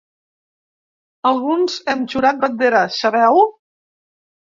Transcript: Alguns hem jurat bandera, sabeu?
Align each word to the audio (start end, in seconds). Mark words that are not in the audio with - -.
Alguns 1.31 1.75
hem 1.93 2.01
jurat 2.13 2.39
bandera, 2.45 2.81
sabeu? 3.01 3.43